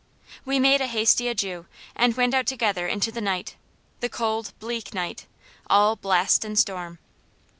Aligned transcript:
We 0.45 0.57
made 0.57 0.81
a 0.81 0.87
hasty 0.87 1.27
adieu, 1.27 1.67
and 1.95 2.17
went 2.17 2.33
out 2.33 2.47
together 2.47 2.87
into 2.87 3.11
the 3.11 3.21
night 3.21 3.55
the 3.99 4.09
cold, 4.09 4.51
bleak 4.59 4.95
night, 4.95 5.27
all 5.69 5.95
blast 5.95 6.43
and 6.43 6.57
storm. 6.57 6.97